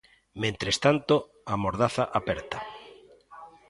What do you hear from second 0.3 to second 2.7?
Mentres tanto, a mordaza aperta.